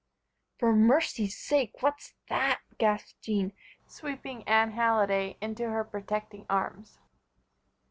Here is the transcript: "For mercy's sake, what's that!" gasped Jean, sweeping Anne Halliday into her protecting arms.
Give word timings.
"For 0.57 0.73
mercy's 0.75 1.37
sake, 1.37 1.83
what's 1.83 2.15
that!" 2.27 2.61
gasped 2.79 3.21
Jean, 3.21 3.53
sweeping 3.85 4.41
Anne 4.47 4.71
Halliday 4.71 5.37
into 5.41 5.69
her 5.69 5.83
protecting 5.83 6.47
arms. 6.49 6.97